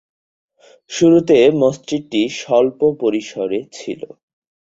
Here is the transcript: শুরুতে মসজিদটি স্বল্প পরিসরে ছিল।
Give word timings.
শুরুতে 0.91 1.37
মসজিদটি 1.61 2.21
স্বল্প 2.39 2.79
পরিসরে 3.01 3.59
ছিল। 3.73 4.01